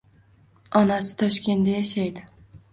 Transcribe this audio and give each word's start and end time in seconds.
Onasi 0.79 1.15
Toshkentda 1.21 1.77
yashaydi 1.79 2.29